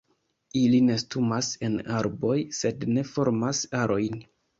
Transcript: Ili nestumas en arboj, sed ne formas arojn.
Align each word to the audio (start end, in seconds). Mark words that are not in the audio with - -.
Ili 0.59 0.77
nestumas 0.85 1.49
en 1.67 1.75
arboj, 1.97 2.37
sed 2.61 2.87
ne 2.95 3.05
formas 3.11 3.61
arojn. 3.83 4.19